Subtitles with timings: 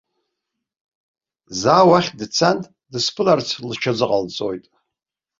[1.59, 2.57] Заа уахь дцан,
[2.91, 4.65] дысԥыларц лҽазыҟалҵоит.